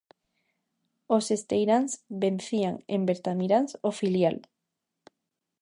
Os 1.15 1.25
esteiráns 1.37 1.91
vencían 2.23 2.75
en 2.95 3.01
Bertamiráns 3.09 3.71
ao 3.83 3.91
filial. 3.99 4.37